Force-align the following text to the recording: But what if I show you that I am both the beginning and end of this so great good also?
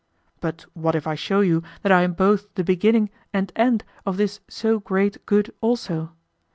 But 0.39 0.65
what 0.73 0.95
if 0.95 1.05
I 1.05 1.13
show 1.13 1.41
you 1.41 1.61
that 1.83 1.91
I 1.91 2.01
am 2.01 2.13
both 2.13 2.51
the 2.55 2.63
beginning 2.63 3.11
and 3.33 3.51
end 3.55 3.83
of 4.03 4.17
this 4.17 4.39
so 4.49 4.79
great 4.79 5.23
good 5.27 5.53
also? 5.61 6.13